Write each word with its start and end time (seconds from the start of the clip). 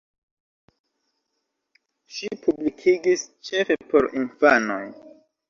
Ŝi 2.15 2.31
publikigis 2.47 3.27
ĉefe 3.51 3.79
por 3.93 4.11
infanoj. 4.25 4.83